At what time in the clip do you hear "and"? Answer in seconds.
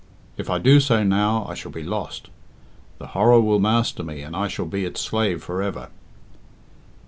4.23-4.35